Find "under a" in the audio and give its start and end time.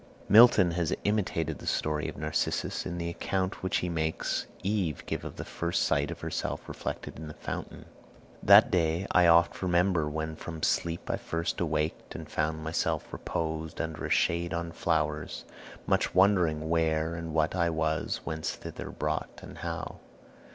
13.79-14.09